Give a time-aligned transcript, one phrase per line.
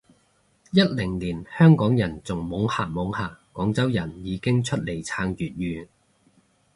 [0.71, 5.87] 一零年香港人仲懵下懵下，廣州人已經出嚟撐粵語